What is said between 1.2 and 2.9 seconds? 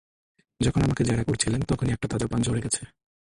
করছিলেন তখনই একটা তাজা প্রাণ ঝড়ে গেছে!